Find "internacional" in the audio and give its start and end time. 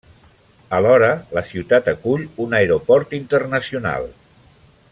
3.23-4.13